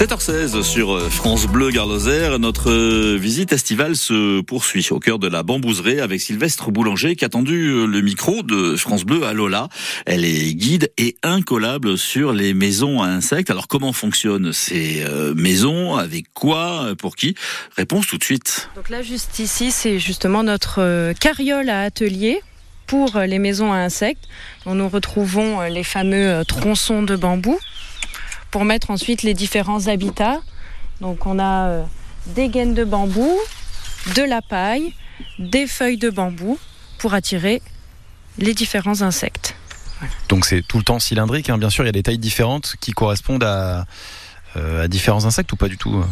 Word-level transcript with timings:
7h16 0.00 0.62
sur 0.62 0.96
euh, 0.96 1.10
France 1.10 1.46
Bleu 1.46 1.70
Garloser. 1.70 2.38
Notre 2.38 2.70
euh, 2.70 3.18
visite 3.20 3.52
estivale 3.52 3.96
se 3.96 4.40
poursuit 4.40 4.88
au 4.92 4.98
cœur 4.98 5.18
de 5.18 5.28
la 5.28 5.42
bambouserie 5.42 6.00
avec 6.00 6.22
Sylvestre 6.22 6.70
Boulanger 6.70 7.16
qui 7.16 7.26
a 7.26 7.28
tendu 7.28 7.66
euh, 7.66 7.84
le 7.84 8.00
micro 8.00 8.42
de 8.42 8.76
France 8.76 9.04
Bleu 9.04 9.24
à 9.24 9.34
Lola. 9.34 9.68
Elle 10.06 10.24
est 10.24 10.54
guide 10.54 10.90
et 10.96 11.18
incollable 11.22 11.98
sur 11.98 12.32
les 12.32 12.54
maisons 12.54 13.02
à 13.02 13.08
insectes. 13.08 13.50
Alors 13.50 13.68
comment 13.68 13.92
fonctionnent 13.92 14.54
ces 14.54 15.04
maisons? 15.36 15.96
Avec 15.96 16.32
quoi? 16.32 16.94
Pour 16.96 17.14
qui? 17.14 17.34
Réponse 17.76 18.06
tout 18.06 18.16
de 18.16 18.24
suite. 18.24 18.70
Donc 18.76 18.88
là 18.88 19.02
juste 19.02 19.38
ici 19.38 19.70
c'est 19.70 19.98
justement 19.98 20.42
notre 20.42 21.12
carriole 21.20 21.68
à 21.68 21.82
atelier 21.82 22.40
pour 22.86 23.18
les 23.18 23.38
maisons 23.38 23.70
à 23.70 23.76
insectes. 23.76 24.26
nous 24.64 24.88
retrouvons 24.88 25.60
les 25.60 25.84
fameux 25.84 26.42
tronçons 26.46 27.02
de 27.02 27.16
bambou 27.16 27.58
pour 28.50 28.64
mettre 28.64 28.90
ensuite 28.90 29.22
les 29.22 29.34
différents 29.34 29.86
habitats. 29.86 30.40
Donc 31.00 31.26
on 31.26 31.38
a 31.38 31.68
euh, 31.68 31.82
des 32.26 32.48
gaines 32.48 32.74
de 32.74 32.84
bambou, 32.84 33.38
de 34.16 34.22
la 34.22 34.42
paille, 34.42 34.94
des 35.38 35.66
feuilles 35.66 35.98
de 35.98 36.10
bambou 36.10 36.58
pour 36.98 37.14
attirer 37.14 37.62
les 38.38 38.54
différents 38.54 39.02
insectes. 39.02 39.54
Donc 40.28 40.46
c'est 40.46 40.62
tout 40.66 40.78
le 40.78 40.84
temps 40.84 40.98
cylindrique, 40.98 41.50
hein. 41.50 41.58
bien 41.58 41.70
sûr, 41.70 41.84
il 41.84 41.88
y 41.88 41.90
a 41.90 41.92
des 41.92 42.02
tailles 42.02 42.18
différentes 42.18 42.74
qui 42.80 42.92
correspondent 42.92 43.44
à, 43.44 43.86
euh, 44.56 44.88
différents 44.88 45.26
insectes 45.26 45.52
ou 45.52 45.56
pas 45.56 45.68
du 45.68 45.76
tout 45.76 45.96
euh 45.96 46.04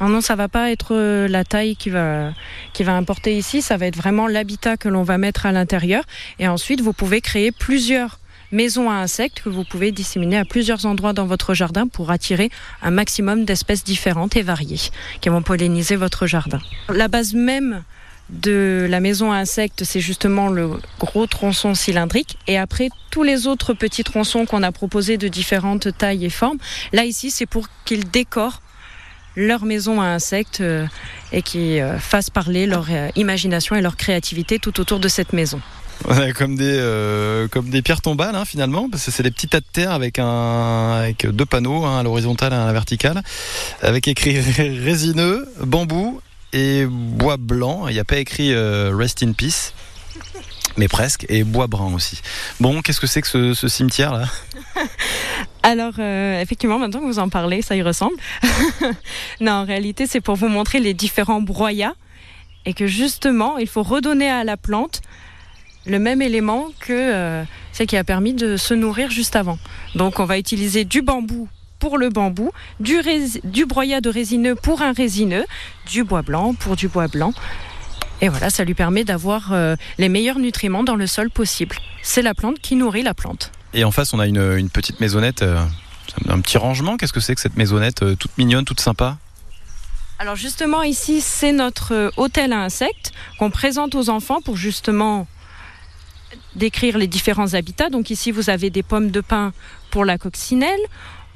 ah 0.00 0.08
non, 0.08 0.20
ça 0.20 0.34
va 0.34 0.48
pas 0.48 0.72
être 0.72 0.96
la 1.28 1.44
taille 1.44 1.76
qui 1.76 1.88
va, 1.88 2.32
qui 2.72 2.82
va 2.82 2.96
importer 2.96 3.36
ici, 3.38 3.62
ça 3.62 3.76
va 3.76 3.86
être 3.86 3.94
vraiment 3.94 4.26
l'habitat 4.26 4.76
que 4.76 4.88
l'on 4.88 5.04
va 5.04 5.16
mettre 5.16 5.46
à 5.46 5.52
l'intérieur. 5.52 6.02
Et 6.40 6.48
ensuite, 6.48 6.80
vous 6.80 6.92
pouvez 6.92 7.20
créer 7.20 7.52
plusieurs 7.52 8.18
maison 8.52 8.90
à 8.90 8.94
insectes 8.94 9.42
que 9.42 9.48
vous 9.48 9.64
pouvez 9.64 9.90
disséminer 9.90 10.38
à 10.38 10.44
plusieurs 10.44 10.86
endroits 10.86 11.12
dans 11.12 11.26
votre 11.26 11.54
jardin 11.54 11.88
pour 11.88 12.10
attirer 12.10 12.50
un 12.82 12.90
maximum 12.90 13.44
d'espèces 13.44 13.82
différentes 13.82 14.36
et 14.36 14.42
variées 14.42 14.90
qui 15.20 15.28
vont 15.28 15.42
polliniser 15.42 15.96
votre 15.96 16.26
jardin. 16.26 16.60
La 16.88 17.08
base 17.08 17.34
même 17.34 17.82
de 18.30 18.86
la 18.88 19.00
maison 19.00 19.32
à 19.32 19.36
insectes, 19.36 19.84
c'est 19.84 20.00
justement 20.00 20.48
le 20.48 20.70
gros 20.98 21.26
tronçon 21.26 21.74
cylindrique. 21.74 22.38
Et 22.46 22.58
après, 22.58 22.88
tous 23.10 23.22
les 23.22 23.46
autres 23.46 23.74
petits 23.74 24.04
tronçons 24.04 24.46
qu'on 24.46 24.62
a 24.62 24.72
proposés 24.72 25.18
de 25.18 25.28
différentes 25.28 25.96
tailles 25.96 26.24
et 26.24 26.30
formes, 26.30 26.58
là 26.92 27.04
ici, 27.04 27.30
c'est 27.30 27.46
pour 27.46 27.66
qu'ils 27.84 28.08
décorent 28.08 28.62
leur 29.36 29.64
maison 29.64 30.00
à 30.00 30.06
insectes 30.06 30.60
euh, 30.60 30.86
et 31.32 31.42
qu'ils 31.42 31.80
euh, 31.80 31.98
fassent 31.98 32.30
parler 32.30 32.66
leur 32.66 32.86
euh, 32.90 33.08
imagination 33.16 33.76
et 33.76 33.80
leur 33.80 33.96
créativité 33.96 34.58
tout 34.58 34.78
autour 34.80 34.98
de 34.98 35.08
cette 35.08 35.32
maison 35.32 35.60
comme 36.36 36.56
des 36.56 36.76
euh, 36.78 37.48
comme 37.48 37.68
des 37.70 37.82
pierres 37.82 38.00
tombales 38.00 38.34
hein, 38.34 38.44
finalement 38.44 38.88
parce 38.88 39.04
que 39.04 39.10
c'est 39.10 39.22
des 39.22 39.30
petits 39.30 39.48
tas 39.48 39.60
de 39.60 39.66
terre 39.70 39.92
avec 39.92 40.18
un 40.18 40.92
avec 40.98 41.26
deux 41.26 41.46
panneaux 41.46 41.84
hein, 41.84 42.00
à 42.00 42.02
l'horizontale 42.02 42.52
et 42.52 42.56
à 42.56 42.66
la 42.66 42.72
verticale 42.72 43.22
avec 43.82 44.08
écrit 44.08 44.40
résineux 44.58 45.46
bambou 45.60 46.20
et 46.52 46.84
bois 46.86 47.36
blanc. 47.38 47.88
Il 47.88 47.94
n'y 47.94 48.00
a 48.00 48.04
pas 48.04 48.18
écrit 48.18 48.52
euh, 48.52 48.94
rest 48.94 49.22
in 49.22 49.32
peace 49.32 49.72
mais 50.76 50.88
presque 50.88 51.26
et 51.28 51.44
bois 51.44 51.66
brun 51.66 51.92
aussi. 51.94 52.20
Bon 52.60 52.80
qu'est-ce 52.80 53.00
que 53.00 53.06
c'est 53.06 53.22
que 53.22 53.54
ce, 53.54 53.68
cimetière 53.68 54.12
là? 54.12 54.24
Alors, 55.62 55.94
euh, 56.00 56.40
effectivement, 56.40 56.78
maintenant 56.78 57.00
que 57.00 57.06
vous 57.06 57.20
en 57.20 57.28
parlez, 57.28 57.62
ça 57.62 57.76
y 57.76 57.82
ressemble. 57.82 58.16
non, 59.40 59.52
en 59.52 59.64
réalité, 59.64 60.08
c'est 60.08 60.20
pour 60.20 60.34
vous 60.34 60.48
montrer 60.48 60.80
les 60.80 60.92
différents 60.92 61.40
broyats 61.40 61.94
et 62.64 62.74
que 62.74 62.86
justement, 62.86 63.58
il 63.58 63.68
faut 63.68 63.82
redonner 63.82 64.28
à 64.28 64.42
la 64.42 64.56
plante 64.56 65.02
le 65.86 65.98
même 65.98 66.22
élément 66.22 66.68
que 66.80 66.92
euh, 66.92 67.44
ce 67.72 67.82
qui 67.82 67.96
a 67.96 68.04
permis 68.04 68.34
de 68.34 68.56
se 68.56 68.74
nourrir 68.74 69.10
juste 69.10 69.36
avant. 69.36 69.58
Donc 69.94 70.20
on 70.20 70.24
va 70.24 70.38
utiliser 70.38 70.84
du 70.84 71.02
bambou 71.02 71.48
pour 71.78 71.98
le 71.98 72.10
bambou, 72.10 72.52
du, 72.78 73.00
du 73.44 73.66
broyat 73.66 74.00
de 74.00 74.08
résineux 74.08 74.54
pour 74.54 74.82
un 74.82 74.92
résineux, 74.92 75.44
du 75.90 76.04
bois 76.04 76.22
blanc 76.22 76.54
pour 76.54 76.76
du 76.76 76.88
bois 76.88 77.08
blanc. 77.08 77.32
Et 78.20 78.28
voilà, 78.28 78.50
ça 78.50 78.62
lui 78.62 78.74
permet 78.74 79.02
d'avoir 79.02 79.52
euh, 79.52 79.74
les 79.98 80.08
meilleurs 80.08 80.38
nutriments 80.38 80.84
dans 80.84 80.94
le 80.94 81.08
sol 81.08 81.28
possible. 81.28 81.76
C'est 82.02 82.22
la 82.22 82.34
plante 82.34 82.60
qui 82.60 82.76
nourrit 82.76 83.02
la 83.02 83.14
plante. 83.14 83.50
Et 83.74 83.82
en 83.82 83.90
face, 83.90 84.14
on 84.14 84.20
a 84.20 84.28
une, 84.28 84.70
petite 84.70 85.00
maisonnette, 85.00 85.42
euh, 85.42 85.60
un 86.28 86.40
petit 86.40 86.56
rangement. 86.56 86.96
Qu'est-ce 86.96 87.12
que 87.12 87.18
c'est 87.18 87.34
que 87.34 87.40
cette 87.40 87.56
maisonnette 87.56 88.16
toute 88.16 88.38
mignonne, 88.38 88.64
toute 88.64 88.80
sympa? 88.80 89.18
Alors 90.22 90.36
justement 90.36 90.84
ici 90.84 91.20
c'est 91.20 91.50
notre 91.50 92.12
hôtel 92.16 92.52
à 92.52 92.60
insectes 92.60 93.10
qu'on 93.40 93.50
présente 93.50 93.96
aux 93.96 94.08
enfants 94.08 94.40
pour 94.40 94.56
justement 94.56 95.26
décrire 96.56 96.98
les 96.98 97.06
différents 97.06 97.54
habitats. 97.54 97.90
Donc 97.90 98.10
ici, 98.10 98.30
vous 98.30 98.50
avez 98.50 98.70
des 98.70 98.82
pommes 98.82 99.10
de 99.10 99.20
pin 99.20 99.52
pour 99.90 100.04
la 100.04 100.18
coccinelle. 100.18 100.80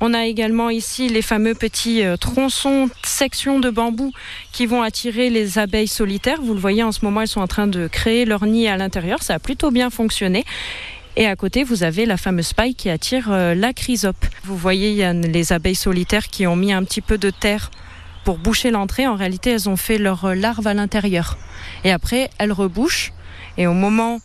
On 0.00 0.12
a 0.12 0.26
également 0.26 0.70
ici 0.70 1.08
les 1.08 1.22
fameux 1.22 1.54
petits 1.54 2.02
euh, 2.02 2.16
tronçons, 2.16 2.90
sections 3.04 3.60
de 3.60 3.70
bambou 3.70 4.12
qui 4.52 4.66
vont 4.66 4.82
attirer 4.82 5.30
les 5.30 5.58
abeilles 5.58 5.88
solitaires. 5.88 6.42
Vous 6.42 6.52
le 6.52 6.60
voyez 6.60 6.82
en 6.82 6.92
ce 6.92 7.04
moment, 7.04 7.22
elles 7.22 7.28
sont 7.28 7.40
en 7.40 7.46
train 7.46 7.66
de 7.66 7.86
créer 7.86 8.24
leur 8.24 8.44
nid 8.44 8.68
à 8.68 8.76
l'intérieur. 8.76 9.22
Ça 9.22 9.34
a 9.34 9.38
plutôt 9.38 9.70
bien 9.70 9.90
fonctionné. 9.90 10.44
Et 11.16 11.26
à 11.26 11.36
côté, 11.36 11.62
vous 11.62 11.84
avez 11.84 12.06
la 12.06 12.16
fameuse 12.16 12.52
paille 12.52 12.74
qui 12.74 12.90
attire 12.90 13.30
euh, 13.30 13.54
la 13.54 13.72
chrysope. 13.72 14.26
Vous 14.42 14.56
voyez, 14.56 14.90
il 14.90 14.96
y 14.96 15.04
a 15.04 15.12
les 15.12 15.52
abeilles 15.52 15.76
solitaires 15.76 16.26
qui 16.26 16.46
ont 16.46 16.56
mis 16.56 16.72
un 16.72 16.82
petit 16.82 17.00
peu 17.00 17.18
de 17.18 17.30
terre 17.30 17.70
pour 18.24 18.38
boucher 18.38 18.72
l'entrée. 18.72 19.06
En 19.06 19.14
réalité, 19.14 19.50
elles 19.50 19.68
ont 19.68 19.76
fait 19.76 19.98
leur 19.98 20.24
euh, 20.24 20.34
larve 20.34 20.66
à 20.66 20.74
l'intérieur. 20.74 21.38
Et 21.84 21.92
après, 21.92 22.30
elles 22.38 22.52
rebouchent. 22.52 23.12
Et 23.56 23.68
au 23.68 23.74
moment 23.74 24.18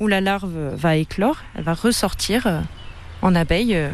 où 0.00 0.08
la 0.08 0.20
larve 0.20 0.74
va 0.74 0.96
éclore, 0.96 1.36
elle 1.54 1.64
va 1.64 1.74
ressortir 1.74 2.46
euh, 2.46 2.60
en 3.22 3.34
abeille 3.34 3.76
euh, 3.76 3.90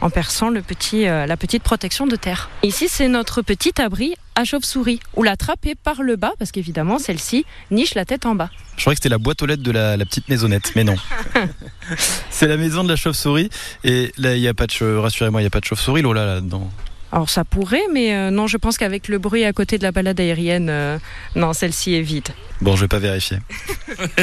en 0.00 0.10
perçant 0.10 0.50
le 0.50 0.60
petit, 0.60 1.06
euh, 1.06 1.26
la 1.26 1.36
petite 1.36 1.62
protection 1.62 2.06
de 2.06 2.16
terre. 2.16 2.50
Ici, 2.62 2.88
c'est 2.88 3.08
notre 3.08 3.40
petit 3.40 3.80
abri 3.80 4.14
à 4.34 4.44
chauve-souris, 4.44 5.00
où 5.14 5.22
la 5.22 5.36
trappe 5.36 5.64
est 5.64 5.76
par 5.76 6.02
le 6.02 6.16
bas, 6.16 6.32
parce 6.38 6.50
qu'évidemment, 6.50 6.98
celle-ci 6.98 7.46
niche 7.70 7.94
la 7.94 8.04
tête 8.04 8.26
en 8.26 8.34
bas. 8.34 8.50
Je 8.76 8.82
croyais 8.82 8.96
que 8.96 8.98
c'était 8.98 9.08
la 9.08 9.18
boîte 9.18 9.40
aux 9.42 9.46
lettres 9.46 9.62
de 9.62 9.70
la, 9.70 9.96
petite 9.98 10.28
maisonnette, 10.28 10.72
mais 10.74 10.82
non. 10.82 10.96
c'est 12.30 12.48
la 12.48 12.56
maison 12.56 12.82
de 12.82 12.88
la 12.88 12.96
chauve-souris, 12.96 13.48
et 13.84 14.12
là, 14.18 14.34
il 14.34 14.40
n'y 14.40 14.48
a 14.48 14.54
pas 14.54 14.66
de, 14.66 14.96
rassurez-moi, 14.96 15.40
il 15.40 15.44
n'y 15.44 15.48
a 15.48 15.50
pas 15.50 15.60
de 15.60 15.66
chauve-souris, 15.66 16.02
là, 16.02 16.12
là-dedans. 16.12 16.68
Alors 17.14 17.30
ça 17.30 17.44
pourrait, 17.44 17.84
mais 17.92 18.12
euh, 18.12 18.32
non, 18.32 18.48
je 18.48 18.56
pense 18.56 18.76
qu'avec 18.76 19.06
le 19.06 19.18
bruit 19.18 19.44
à 19.44 19.52
côté 19.52 19.78
de 19.78 19.84
la 19.84 19.92
balade 19.92 20.18
aérienne, 20.18 20.66
euh, 20.68 20.98
non, 21.36 21.52
celle-ci 21.52 21.94
est 21.94 22.02
vide. 22.02 22.26
Bon, 22.60 22.74
je 22.74 22.80
vais 22.80 22.88
pas 22.88 22.98
vérifier. 22.98 23.36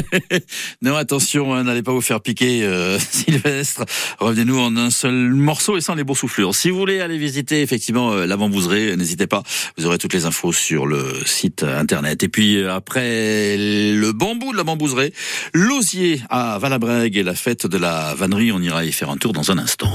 non, 0.81 0.97
attention, 0.97 1.53
hein, 1.53 1.63
n'allez 1.63 1.83
pas 1.83 1.93
vous 1.93 2.01
faire 2.01 2.19
piquer, 2.19 2.65
euh, 2.65 2.99
Sylvestre. 3.11 3.85
Revenez-nous 4.19 4.59
en 4.59 4.75
un 4.75 4.89
seul 4.89 5.13
morceau 5.13 5.77
et 5.77 5.81
sans 5.81 5.95
les 5.95 6.03
boursouflures. 6.03 6.53
Si 6.53 6.69
vous 6.69 6.79
voulez 6.79 6.99
aller 6.99 7.17
visiter 7.17 7.61
effectivement 7.61 8.13
la 8.13 8.35
bambouserie, 8.35 8.97
n'hésitez 8.97 9.25
pas. 9.25 9.41
Vous 9.77 9.85
aurez 9.85 9.97
toutes 9.97 10.13
les 10.13 10.25
infos 10.25 10.51
sur 10.51 10.85
le 10.85 11.15
site 11.25 11.63
internet. 11.63 12.23
Et 12.23 12.27
puis 12.27 12.61
après 12.67 13.55
le 13.55 14.11
bambou 14.11 14.51
de 14.51 14.57
la 14.57 14.65
bambouserie, 14.65 15.13
l'osier 15.53 16.21
à 16.29 16.57
Valabrègue 16.59 17.15
et 17.15 17.23
la 17.23 17.35
fête 17.35 17.67
de 17.67 17.77
la 17.77 18.15
vannerie, 18.15 18.51
on 18.51 18.59
ira 18.59 18.83
y 18.83 18.91
faire 18.91 19.11
un 19.11 19.17
tour 19.17 19.31
dans 19.31 19.49
un 19.49 19.59
instant. 19.59 19.89